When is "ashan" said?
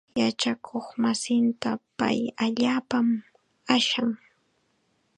3.75-4.09